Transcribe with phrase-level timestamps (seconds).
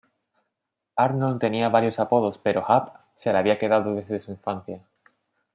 [0.95, 4.83] Arnold tenía varios apodos pero "Hap" se le había quedado desde su infancia.